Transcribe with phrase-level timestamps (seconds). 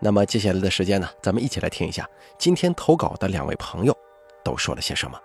[0.00, 3.96] 那么接下来的时间呢，咱们一起来听一下今天投稿的两位朋友
[4.44, 5.18] 都说了些什么。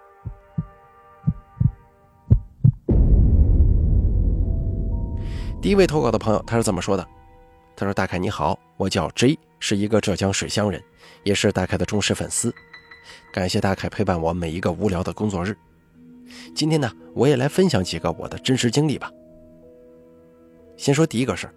[5.61, 7.05] 第一位投稿的朋友他是怎么说的
[7.75, 10.81] ：“他说大凯你好，我叫 J，是一个浙江水乡人，
[11.23, 12.53] 也是大凯的忠实粉丝。
[13.33, 15.57] 感谢大凯陪伴我每一个无聊的工作日。
[16.55, 19.11] 今天呢，我也来分享几个我的真实经历吧。
[20.77, 21.53] 先说第一个事儿，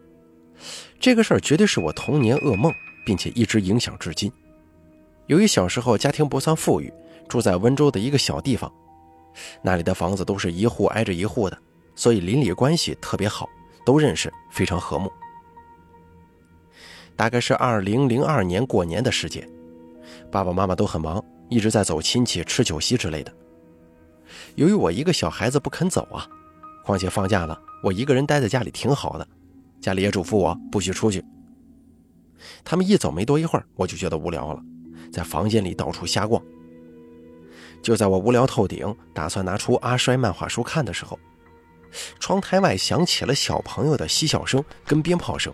[1.03, 2.73] 这个事儿绝对是我童年噩梦。”
[3.05, 4.31] 并且一直影响至今。
[5.27, 6.89] 由于小时候家庭不算富裕，
[7.29, 8.73] 住在温州的一个小地方，
[9.61, 11.59] 那里的房子都是一户挨着一户的，
[11.97, 13.49] 所以邻里关系特别好，
[13.85, 15.11] 都认识，非常和睦。
[17.17, 19.45] 大概是二零零二年过年的时节，
[20.31, 23.35] 爸爸妈妈都很忙，一直在走亲戚、吃酒席之类的。
[24.55, 26.25] 由于我一个小孩子不肯走啊，
[26.85, 29.27] 况且放假了，我一个人待在家里挺好的，
[29.83, 31.23] 家里也嘱咐我不许出去。
[32.65, 34.63] 他们一走没多一会儿，我就觉得无聊了，
[35.13, 36.43] 在房间里到处瞎逛。
[37.83, 41.19] 就在我无聊透顶，打算拿出阿衰漫画书看的时候，
[42.21, 45.53] 窗台外响起了小朋友的嬉笑声跟鞭炮声，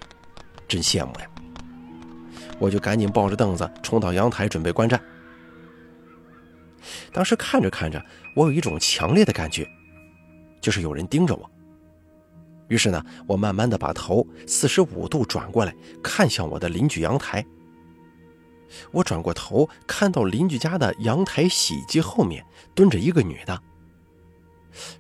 [0.69, 1.31] 真羡慕呀！
[2.59, 5.01] 我就赶紧抱着凳子冲到阳台准备观战。
[7.13, 8.05] 当时看着看着，
[8.37, 9.67] 我有一种强烈的感觉，
[10.61, 11.51] 就是有人盯着我。
[12.69, 17.45] 于是呢，我慢慢的把头四十五度转过来，看向我的邻居阳台。
[18.91, 22.45] 我转过头，看到邻居家的阳台洗衣机后面
[22.75, 23.63] 蹲着一个女的。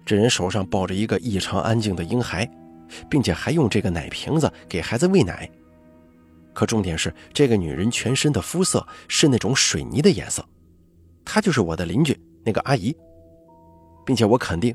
[0.04, 2.50] 这人手上抱着一个异常安静的婴孩，
[3.10, 5.48] 并且还用这个奶瓶子给孩子喂奶。
[6.54, 10.42] 可重点是，这个女人全身的肤色是那种水泥的颜色，
[11.24, 12.96] 她就是我的邻居那个阿姨，
[14.06, 14.74] 并且我肯定，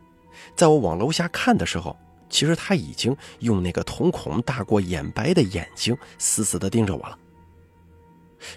[0.56, 1.98] 在我往楼下看的时候。
[2.34, 7.20] 其实他已经用那个瞳孔大过眼白的眼睛死死地盯着我了。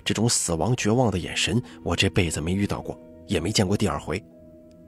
[0.03, 4.19] 这种死亡绝望的眼神，我这辈子没遇到过，也没见过第二回。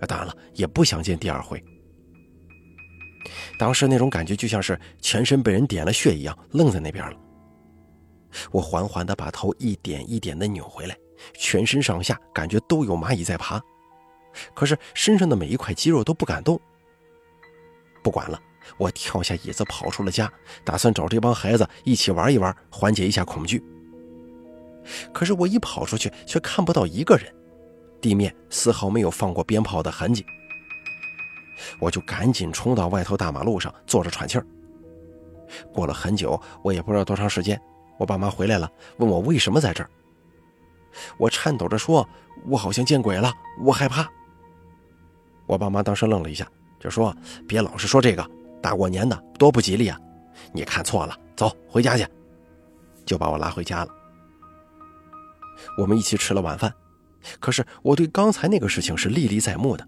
[0.01, 1.63] 啊，当然了，也不想见第二回。
[3.59, 7.17] 当时那种感觉就像是全身被人点了穴一样，愣在那边了。
[8.51, 10.97] 我缓缓地把头一点一点地扭回来，
[11.35, 13.61] 全身上下感觉都有蚂蚁在爬，
[14.55, 16.59] 可是身上的每一块肌肉都不敢动。
[18.03, 18.41] 不管了。
[18.77, 20.31] 我跳下椅子，跑出了家，
[20.65, 23.63] 打算找这帮孩子一起玩一玩，缓解一下恐惧。
[25.13, 27.33] 可是我一跑出去，却看不到一个人，
[28.01, 30.25] 地面丝毫没有放过鞭炮的痕迹。
[31.81, 34.47] 我就赶紧冲到外头大马路上，坐着喘气儿。
[35.73, 37.61] 过了很久，我也不知道多长时间，
[37.99, 39.91] 我爸妈回来了，问我为什么在这儿。
[41.19, 42.09] 我颤抖着说
[42.47, 44.09] ：“我好像见鬼了，我害怕。”
[45.47, 46.47] 我爸妈当时愣了一下，
[46.81, 47.15] 就说
[47.47, 48.31] ：“别老是说这个。”
[48.61, 49.99] 大过年的多不吉利啊！
[50.53, 52.07] 你看错了，走回家去，
[53.05, 53.89] 就把我拉回家了。
[55.77, 56.73] 我们一起吃了晚饭，
[57.41, 59.87] 可是我对刚才那个事情是历历在目的。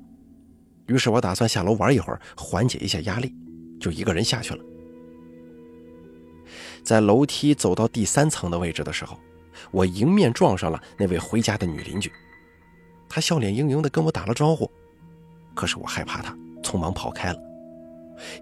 [0.87, 3.35] 于是我打算下楼玩一会儿，缓解一下压力，
[3.81, 4.65] 就一个人下去了。
[6.83, 9.17] 在楼梯走到第三层的位置的时候，
[9.71, 12.11] 我迎面撞上了那位回家的女邻居，
[13.09, 14.69] 她笑脸盈盈的跟我打了招呼，
[15.55, 17.50] 可是我害怕她，匆忙跑开了。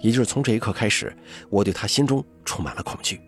[0.01, 1.17] 也就是从这一刻开始，
[1.51, 3.21] 我对他心中充满了恐惧，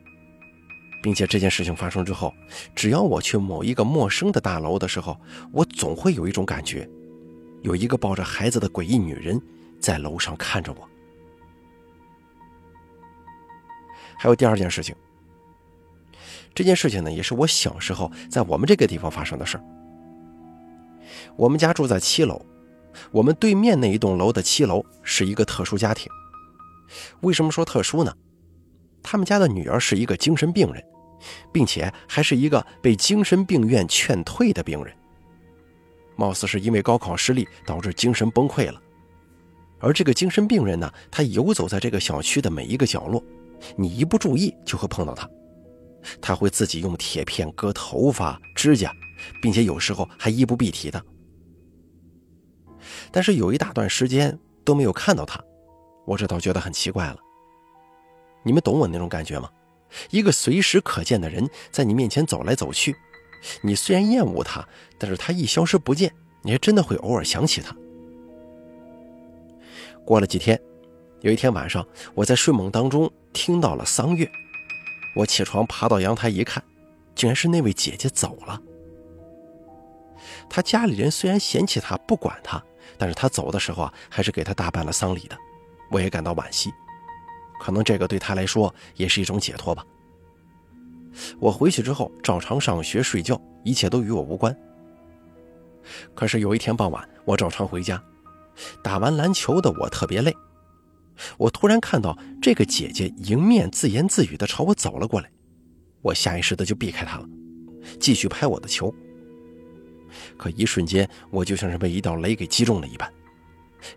[1.03, 2.33] 并且这件事情发生之后，
[2.75, 5.19] 只要我去某一个陌生的大楼的时候，
[5.53, 6.89] 我总会有一种感觉，
[7.63, 9.41] 有一个抱着孩子的诡异女人
[9.81, 10.89] 在楼上看着我。
[14.19, 14.95] 还有第二件事情，
[16.55, 19.65] 这件事情呢，也是我小时候在我们这个地方发生的事儿。
[21.37, 22.45] 我们家住在七楼，
[23.13, 26.11] 我们对面那一栋楼的七楼是一个特殊家庭。
[27.21, 28.13] 为什么说特殊呢？
[29.03, 30.85] 他们家的女儿是一个精神病人，
[31.53, 34.95] 并且还是一个被精神病院劝退的病人。
[36.17, 38.83] 貌似是因为高考失利导致精神崩溃了。
[39.79, 43.25] 而这个精神病人呢，他游走在这个小区的每一个角落，
[43.77, 45.27] 你一不注意就会碰到他。
[46.21, 48.93] 他会自己用铁片割头发、指甲，
[49.41, 51.03] 并且有时候还衣不蔽体的。
[53.11, 55.43] 但是有一大段时间都没有看到他。
[56.05, 57.19] 我这倒觉得很奇怪了，
[58.43, 59.51] 你们懂我那种感觉吗？
[60.11, 62.95] 一个随时可见的人在你面前走来走去，
[63.61, 64.67] 你虽然厌恶他，
[64.99, 66.13] 但是他一消失不见，
[66.43, 67.75] 你还真的会偶尔想起他。
[70.05, 70.61] 过了几天，
[71.21, 74.29] 有一天晚上，我在睡梦当中听到了桑乐，
[75.17, 76.63] 我起床爬到阳台一看，
[77.15, 78.61] 竟然是那位姐姐走了。
[80.49, 82.63] 他家里人虽然嫌弃他不管他，
[82.97, 85.37] 但是他走的时候啊，还是给他大办了丧礼的，
[85.91, 86.71] 我也感到惋惜。
[87.61, 89.85] 可能这个对他来说也是一种解脱吧。
[91.39, 94.57] 我回去之后照常上学睡觉，一切都与我无关。
[96.15, 98.03] 可是有一天傍晚，我照常回家，
[98.83, 100.35] 打完篮球的我特别累，
[101.37, 105.31] 我突然看到这个姐姐迎面自言自语的朝我走了过来，
[106.01, 107.29] 我下意识的就避开她了，
[107.99, 108.95] 继续拍我的球。
[110.37, 113.13] 可一瞬间，我就像是被一道雷给击中了一般。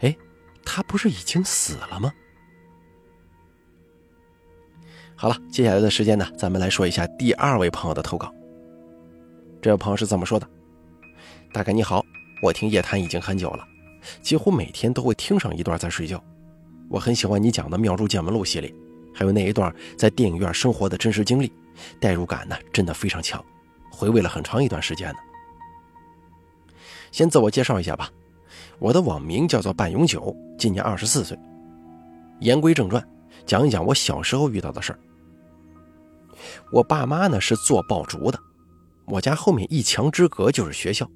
[0.02, 0.16] 哎，
[0.66, 2.14] 他不是已经死了吗？
[5.16, 8.34] 好了，接下来的时间呢，咱们来说一下第二位朋友的投稿。
[9.62, 10.50] 这位朋友是这么说的
[11.54, 12.04] ：“大概你好，
[12.42, 13.66] 我听夜谈已经很久了，
[14.22, 16.22] 几乎每天都会听上一段再睡觉。
[16.90, 18.74] 我很喜欢你讲的《妙珠见闻录》系列，
[19.14, 21.54] 还有那一段在电影院生活的真实经历，
[22.00, 23.44] 代入感呢真的非常强，
[23.90, 25.20] 回味了很长一段时间呢。
[27.12, 28.10] 先自我介绍一下吧，
[28.84, 31.40] 我的网名叫做半永久，今年二十四岁。
[32.42, 33.02] 言归正传，
[33.46, 35.00] 讲一讲我小时候遇到的事儿。”
[36.70, 38.38] 我爸妈呢是做爆竹的，
[39.06, 41.10] 我家后面一墙之隔就是学校。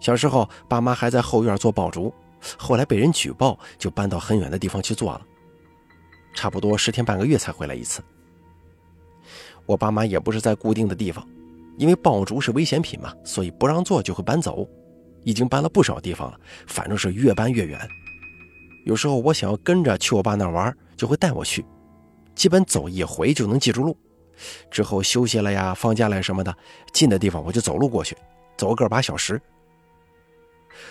[0.00, 2.12] 小时候，爸妈还在后院做爆竹，
[2.58, 5.22] 后来被人举报，就搬到很远的地方去做了，
[6.34, 8.02] 差不多十天半个月才回来一次。
[9.64, 11.24] 我爸妈也不是在固定的地方，
[11.78, 14.68] 因为爆竹是危险品嘛，所以不让做就会搬走，
[15.26, 16.38] 已经搬了不少地方了，
[16.68, 17.76] 反正是越搬越远。
[18.84, 21.66] 有时候我想要跟着去我爸那玩，就会带我去。
[22.36, 23.98] 基本走一回就能记住路，
[24.70, 26.56] 之后休息了呀、放假了什么的，
[26.92, 28.16] 近的地方我就走路过去，
[28.56, 29.42] 走个把小时。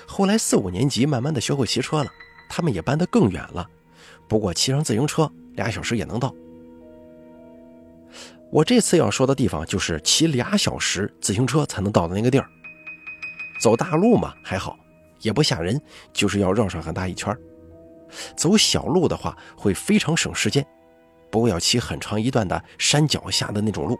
[0.06, 2.12] 后来四五年级慢慢的学会骑车了，
[2.50, 3.66] 他们也搬得更远了，
[4.28, 6.36] 不过骑上自行车俩小时也能到。
[8.52, 12.50] 我这次要说的地方就是骑俩小时自行车才能到的那个地儿。
[13.60, 14.78] 走大路嘛还好，
[15.22, 15.82] 也不吓人，
[16.14, 17.36] 就是要绕上很大一圈。
[18.36, 20.66] 走小路的话会非常省时间。
[21.32, 23.98] 不过要骑很长一段的山脚下的那种路，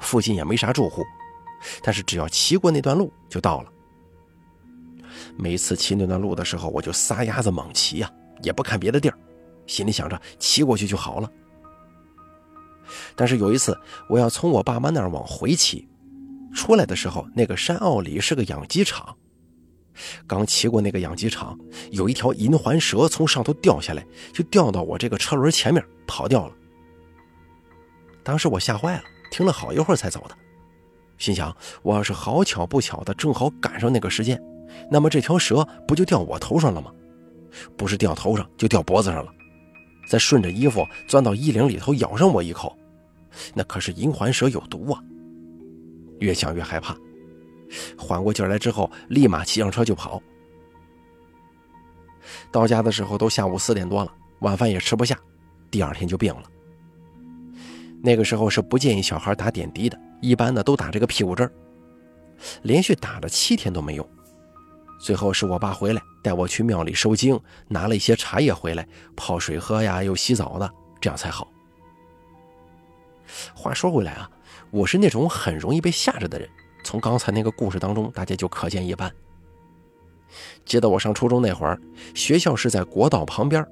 [0.00, 1.04] 附近也没啥住户，
[1.82, 3.70] 但是只要骑过那段路就到了。
[5.36, 8.10] 每次骑那段路的时候，我就撒丫子猛骑呀，
[8.42, 9.16] 也不看别的地儿，
[9.66, 11.30] 心里想着骑过去就好了。
[13.14, 15.86] 但是有一次，我要从我爸妈那儿往回骑，
[16.54, 19.14] 出来的时候，那个山坳里是个养鸡场。
[20.26, 21.58] 刚骑过那个养鸡场，
[21.90, 26.54] 有一条银环蛇从上头掉下来，就掉到我这个车轮前面跑掉了。
[28.22, 30.36] 当时我吓坏了，停了好一会儿才走的，
[31.18, 34.42] 心想我要是好巧不巧的正好赶上那个时间，
[34.90, 36.90] 那么这条蛇不就掉我头上了吗？
[37.76, 39.30] 不是掉头上，就掉脖子上了，
[40.08, 42.76] 再顺着衣服钻到衣领里头咬上我一口，
[43.54, 45.00] 那可是银环蛇有毒啊！
[46.24, 46.96] 越想越害怕，
[47.98, 50.20] 缓过劲来之后，立马骑上车就跑。
[52.50, 55.18] 到家的时候都下午四点多了，晚饭也吃不下，
[55.70, 56.42] 第二天就病了。
[58.02, 61.50] 那个时候是不建议小孩打点滴的，一般的都打这个屁股针
[62.62, 64.08] 连续打了七天都没用，
[64.98, 67.38] 最后是我爸回来带我去庙里收经，
[67.68, 71.50] 拿了一些茶叶回来泡水喝呀，又洗澡的，这样才好。
[73.54, 74.30] 话说回来啊，
[74.74, 76.48] 我是那种很容易被吓着的人，
[76.82, 79.08] 从刚才那个故事当中大家就可见一斑。
[80.64, 81.80] 记得我上初中那会儿，
[82.12, 83.64] 学校是在国道旁边，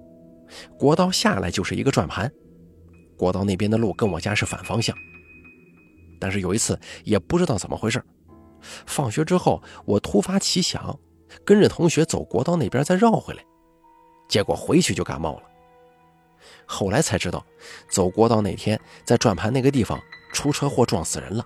[0.78, 2.30] 国道下来就是一个转盘。
[3.16, 4.96] 国道那边的路跟我家是反方向，
[6.20, 8.00] 但是有一次也不知道怎么回事，
[8.86, 10.96] 放学之后我突发奇想，
[11.44, 13.44] 跟着同学走国道那边再绕回来，
[14.28, 15.42] 结果回去就感冒了。
[16.64, 17.44] 后来才知道，
[17.90, 20.00] 走国道那天在转盘那个地方
[20.32, 21.44] 出车祸撞死人了。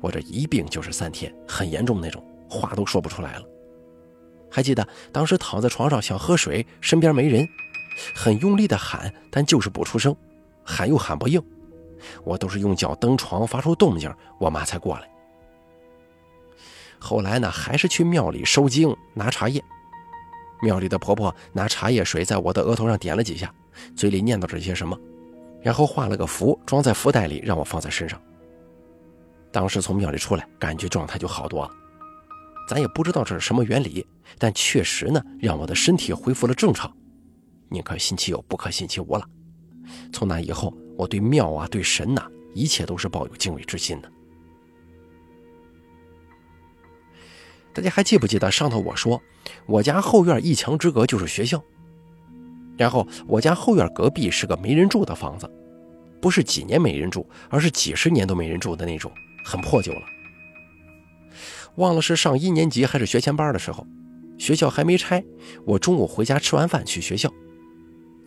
[0.00, 3.44] 我这一病就是三天，很严重那种，话都说不出来了。
[4.50, 7.48] 还记得当时躺在床上想喝水，身边没人。
[8.14, 10.14] 很用力的喊，但就是不出声，
[10.64, 11.40] 喊又喊不应，
[12.24, 15.08] 我都是用脚蹬床发出动静，我妈才过来。
[16.98, 19.62] 后来呢，还是去庙里收经拿茶叶，
[20.60, 23.52] 庙里的婆婆拿茶叶水在我的额头上点了几下，
[23.94, 24.98] 嘴里念叨着些什么，
[25.64, 28.20] 然后画了个符，装在福袋里让我放在身上。
[29.50, 31.70] 当时从庙里出来，感觉状态就好多了，
[32.68, 34.06] 咱也不知道这是什么原理，
[34.38, 36.94] 但确实呢，让我的身体恢复了正常。
[37.70, 39.26] 宁可信其有，不可信其无了。
[40.12, 44.12] 从那以后，我对庙啊、对神呐，一切都是抱有敬畏之心的。
[47.72, 49.20] 大家还记不记得上头我说，
[49.64, 51.62] 我家后院一墙之隔就是学校，
[52.76, 55.50] 然后我家后院隔壁是个没人住的房子，
[56.20, 59.12] 不是几年没人住，而是几十年都没人住的那种，
[59.44, 60.02] 很破旧了。
[61.76, 63.86] 忘了是上一年级还是学前班的时候，
[64.38, 65.24] 学校还没拆，
[65.64, 67.30] 我中午回家吃完饭去学校。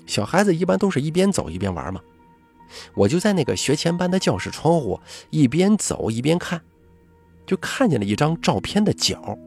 [0.05, 1.99] 小孩子一般都是一边走一边玩嘛，
[2.95, 4.99] 我就在那个学前班的教室窗户
[5.29, 6.61] 一边走一边看，
[7.45, 9.37] 就看见了一张照片的角，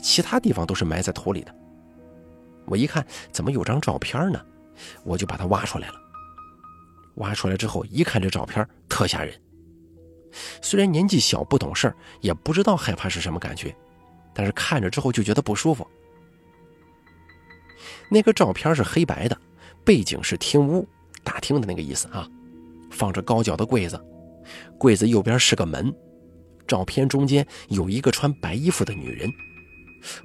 [0.00, 1.54] 其他地方都是埋在土里的。
[2.66, 4.40] 我一看怎么有张照片呢，
[5.04, 5.94] 我就把它挖出来了。
[7.16, 9.34] 挖出来之后一看这照片特吓人。
[10.62, 13.74] 虽然年纪小不懂事也不知道害怕是什么感觉，
[14.32, 15.86] 但是看着之后就觉得不舒服。
[18.08, 19.36] 那个照片是黑白的，
[19.84, 20.88] 背景是厅屋，
[21.22, 22.26] 大厅的那个意思啊，
[22.90, 24.02] 放着高脚的柜子，
[24.78, 25.94] 柜子右边是个门，
[26.66, 29.30] 照片中间有一个穿白衣服的女人，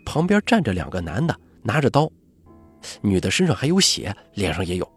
[0.06, 2.10] 旁边站着两个男的拿着刀，
[3.02, 4.92] 女的身上还有血，脸上也有。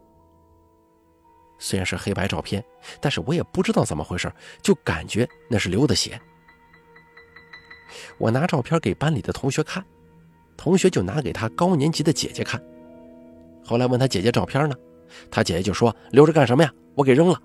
[1.59, 2.63] 虽然是黑白照片，
[2.99, 4.31] 但是我也不知道怎么回事，
[4.61, 6.19] 就感觉那是流的血。
[8.17, 9.85] 我拿照片给班里的同学看，
[10.57, 12.61] 同学就拿给他高年级的姐姐看。
[13.63, 14.75] 后来问他姐姐照片呢，
[15.29, 16.73] 他姐姐就说：“留着干什么呀？
[16.95, 17.39] 我给扔了。”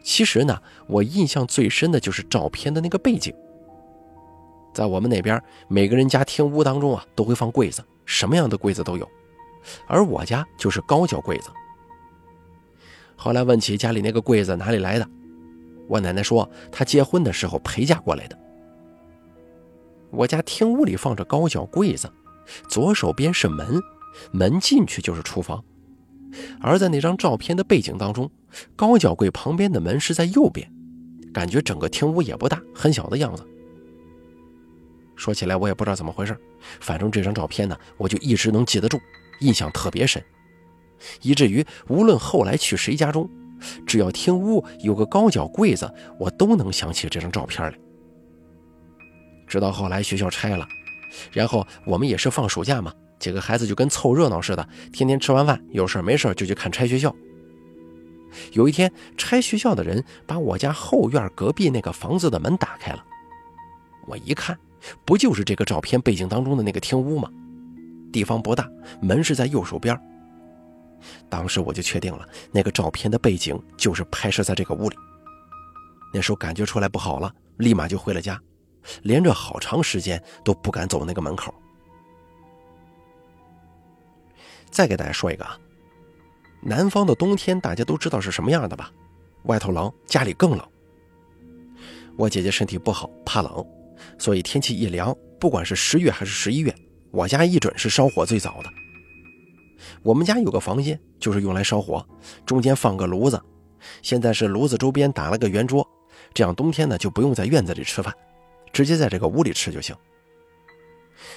[0.00, 3.34] 其实呢，我印象最深的就是照片的那个背景。
[4.78, 9.10] 在我们那边，每个人家厅屋当中啊，都会放柜子，什么样的柜子都有。
[9.88, 11.50] 而我家就是高脚柜子。
[13.16, 15.10] 后来问起家里那个柜子哪里来的，
[15.88, 18.38] 我奶奶说她结婚的时候陪嫁过来的。
[20.10, 22.08] 我家厅屋里放着高脚柜子，
[22.68, 23.80] 左手边是门，
[24.30, 25.60] 门进去就是厨房。
[26.60, 28.30] 而在那张照片的背景当中，
[28.76, 30.72] 高脚柜旁边的门是在右边，
[31.34, 33.44] 感觉整个厅屋也不大，很小的样子。
[35.18, 36.34] 说起来我也不知道怎么回事，
[36.80, 38.98] 反正这张照片呢，我就一直能记得住。
[39.40, 40.24] 印象特别深，
[41.22, 43.28] 以至于无论后来去谁家中，
[43.86, 47.78] 只要厅屋有个高脚柜子，我都能想起这张照片来。
[49.46, 50.66] 直到后来学校拆了，
[51.32, 57.14] 然后我们也是放暑假嘛，几个孩子就跟凑热闹似的，天天吃完饭有事没事就去看拆学校。
[58.52, 63.04] 有一天，拆学校的人把我家后院隔壁那个房子的门打开了，
[64.06, 64.58] 我一看，
[65.04, 67.30] 不就是这个照片背景当中的那个厅屋吗？
[68.12, 68.68] 地方不大，
[69.00, 69.98] 门是在右手边。
[71.28, 74.96] 当时我就确定了，那个照片的背景就是拍摄在这个屋里。
[76.12, 78.40] 那时候感觉出来不好了，立马就回了家，
[79.02, 81.54] 连着好长时间都不敢走那个门口。
[84.70, 85.58] 再给大家说一个啊，
[86.62, 88.90] 南方的冬天大家都知道是什么样的吧？
[89.44, 90.68] 外头冷，家里更冷。
[92.16, 93.64] 我姐姐身体不好，怕冷，
[94.18, 96.74] 所以天气一凉，不管是十月还是十一月。
[97.10, 98.70] 我家一准是烧火最早的。
[100.02, 102.06] 我们家有个房间，就是用来烧火，
[102.44, 103.40] 中间放个炉子。
[104.02, 105.88] 现在是炉子周边打了个圆桌，
[106.34, 108.12] 这样冬天呢就不用在院子里吃饭，
[108.72, 109.94] 直接在这个屋里吃就行。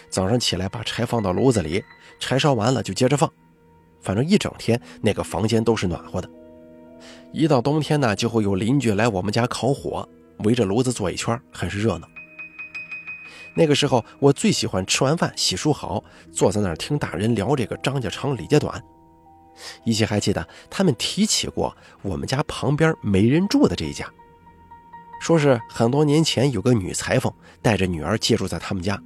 [0.09, 1.83] 早上起来把柴放到炉子里，
[2.19, 3.31] 柴烧完了就接着放，
[4.01, 6.29] 反正一整天那个房间都是暖和的。
[7.31, 10.07] 一到冬天呢，就会有邻居来我们家烤火，
[10.39, 12.07] 围着炉子坐一圈，很是热闹。
[13.53, 18.81] 那个时候，我最喜欢吃完饭洗漱好，坐在那儿听大人聊这个张家长李家短。
[19.84, 24.10] 依稀还记得他们提起过我们家旁边没人住的这一家，
[25.20, 27.31] 说是很多年前有个女裁缝
[27.62, 29.00] 带着女儿借住在他们家，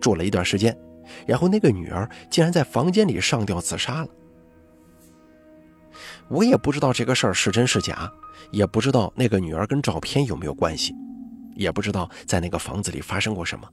[0.00, 0.76] 住了一段时间，
[1.26, 4.08] 然后那个女儿竟然在房间里上吊自杀了。
[6.28, 8.10] 我也不知道这个事儿是真是假，
[8.50, 10.94] 也不知道那个女儿跟照片有没有关系。
[11.58, 13.68] 也不知道在那个房子里发生过什么。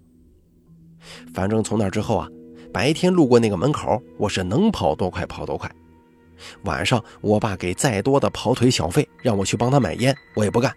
[1.33, 2.27] 反正从那之后啊，
[2.73, 5.71] 白天路过那个门口，我是能跑多快跑多快。
[6.63, 10.75] 晚上我爸给再多的跑腿小费，让我去帮他买烟，我也不干，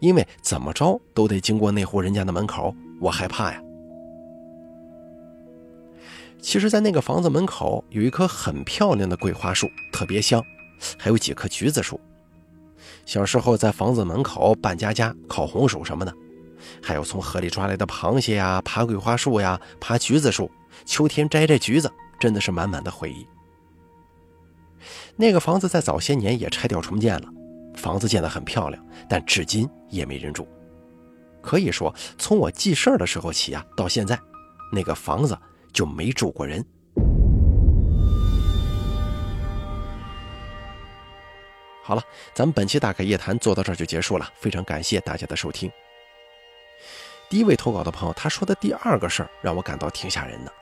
[0.00, 3.60] 因为怎么着都得经过那户人家的门口，我害怕呀。
[6.40, 10.44] 其实，在那个房子门口有一棵很漂亮的桂花树，特别香，
[10.98, 11.98] 还有几棵橘子树。
[13.06, 16.14] 小时候在房子门口扮家家、烤红薯什么的。
[16.82, 20.50] 还有从河里抓来的螃蟹呀，爬桂花树呀，爬橘子树，
[20.84, 23.26] 秋天摘摘橘子，真的是满满的回忆。
[25.16, 27.28] 那个房子在早些年也拆掉重建了，
[27.74, 30.46] 房子建得很漂亮，但至今也没人住。
[31.40, 34.18] 可以说，从我记事儿的时候起啊，到现在，
[34.72, 35.38] 那个房子
[35.72, 36.64] 就没住过人。
[41.82, 42.02] 好了，
[42.34, 45.70] 咱们本期大开夜谈做到这儿就结束了，非常感谢大家的收听。
[47.34, 50.52] 第一位投稿的朋友，他说的第二个事儿让我感到挺吓人的。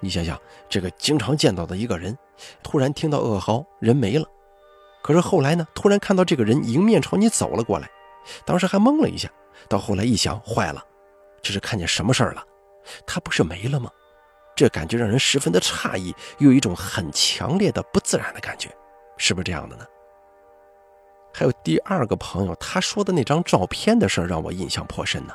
[0.00, 2.16] 你想想，这个经常见到的一个人，
[2.62, 4.26] 突然听到噩耗，人没了。
[5.02, 7.90] 可是后来呢，突然看到这个人迎面朝你走了过来，
[8.46, 9.28] 当时还懵了一下，
[9.68, 10.82] 到后来一想，坏了，
[11.42, 12.42] 这是看见什么事儿了？
[13.06, 13.90] 他不是没了吗？
[14.56, 18.74] 这感觉让人十分的诧异，又有一种很强烈的不自然的感觉，
[19.18, 19.84] 是不是这样的呢？
[21.34, 25.34] 还有第二个朋友他说的那张照片的事儿，让我印象颇深呢。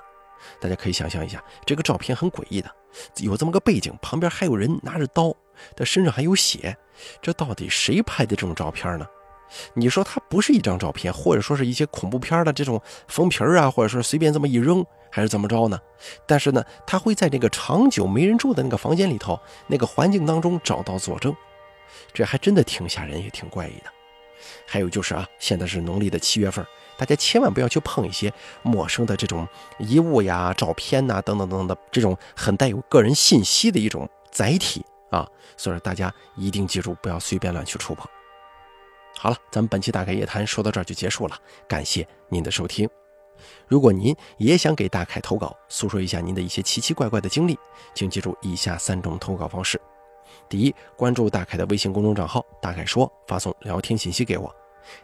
[0.59, 2.69] 大家可以想象一下，这个照片很诡异的，
[3.17, 5.35] 有这么个背景，旁边还有人拿着刀，
[5.75, 6.75] 他身上还有血，
[7.21, 9.05] 这到底谁拍的这种照片呢？
[9.73, 15.79] 你说它不是一张照片，或者说是一些恐怖片的这种封皮啊，或者说随便这么一扔，还是怎么着呢？
[16.27, 21.35] 但是呢，他会在这个长久没人住的那个房间里头，那个环境当中找到佐证，
[22.13, 23.98] 这还真的挺吓人，也挺怪异的。
[24.65, 26.65] 还有就是啊，现在是农历的七月份。
[26.97, 38.05] 大家千万不要去碰一些陌生的这种衣物呀、照片呐等等等等的这种很带有个人信息的一种载体啊，所以说大家一定记住，不要随便乱去触碰。
[39.17, 42.89] 好了，咱们本期大凯夜谈说到这儿就结束了，感谢您的收听。
[43.69, 47.57] 如果您也想给大凯投稿，诉说一下您的一些奇奇怪怪的经历，
[47.93, 49.79] 请记住以下三种投稿方式：
[50.47, 54.53] 第一，关注大凯的微信公众账号“大凯说”，发送聊天信息给我。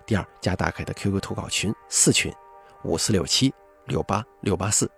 [0.05, 2.33] 第二，加大凯的 QQ 投稿群四群，
[2.83, 3.53] 五四六七
[3.85, 4.89] 六八六八四，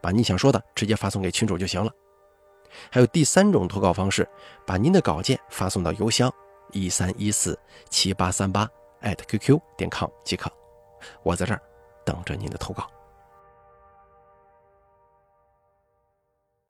[0.00, 1.90] 把你想说的直接发送给群主就行了。
[2.90, 4.28] 还有第三种投稿方式，
[4.66, 6.32] 把您的稿件发送到邮箱
[6.72, 8.68] 一三一四七八三八
[9.00, 10.50] @QQ 点 com 即可。
[11.22, 11.62] 我在这儿
[12.04, 12.90] 等着您的投稿。